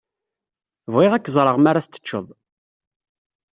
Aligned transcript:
Bɣiɣ 0.93 1.11
ad 1.13 1.23
k-ẓreɣ 1.23 1.57
mi 1.59 1.67
ara 1.69 1.85
t-teččeḍ. 1.85 2.27